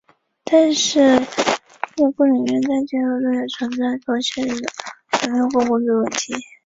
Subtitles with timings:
[0.43, 4.57] 但是叶公陵园在建造中也存在拖欠农
[5.43, 6.33] 民工工资问题。